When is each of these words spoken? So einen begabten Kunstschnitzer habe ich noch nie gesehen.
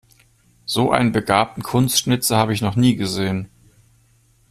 So 0.65 0.89
einen 0.91 1.11
begabten 1.11 1.61
Kunstschnitzer 1.61 2.35
habe 2.35 2.53
ich 2.55 2.61
noch 2.63 2.75
nie 2.75 2.95
gesehen. 2.95 3.49